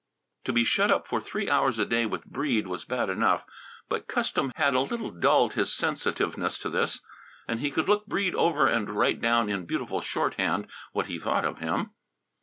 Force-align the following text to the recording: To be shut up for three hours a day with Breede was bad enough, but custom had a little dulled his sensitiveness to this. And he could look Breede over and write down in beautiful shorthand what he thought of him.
To 0.45 0.51
be 0.51 0.63
shut 0.63 0.89
up 0.89 1.05
for 1.05 1.21
three 1.21 1.47
hours 1.47 1.77
a 1.77 1.85
day 1.85 2.07
with 2.07 2.25
Breede 2.25 2.65
was 2.65 2.85
bad 2.85 3.07
enough, 3.07 3.45
but 3.87 4.07
custom 4.07 4.51
had 4.55 4.73
a 4.73 4.79
little 4.81 5.11
dulled 5.11 5.53
his 5.53 5.71
sensitiveness 5.71 6.57
to 6.57 6.71
this. 6.71 7.01
And 7.47 7.59
he 7.59 7.69
could 7.69 7.87
look 7.87 8.07
Breede 8.07 8.33
over 8.33 8.65
and 8.65 8.89
write 8.89 9.21
down 9.21 9.47
in 9.47 9.67
beautiful 9.67 10.01
shorthand 10.01 10.65
what 10.91 11.05
he 11.05 11.19
thought 11.19 11.45
of 11.45 11.59
him. 11.59 11.91